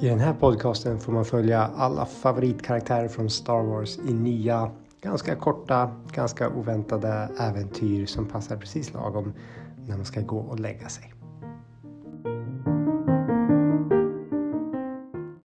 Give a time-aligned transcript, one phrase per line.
[0.00, 5.36] I den här podcasten får man följa alla favoritkaraktärer från Star Wars i nya, ganska
[5.36, 9.32] korta, ganska oväntade äventyr som passar precis lagom
[9.86, 11.17] när man ska gå och lägga sig.